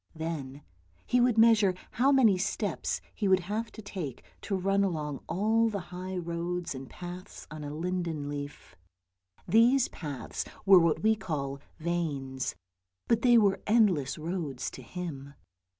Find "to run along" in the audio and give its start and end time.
4.41-5.19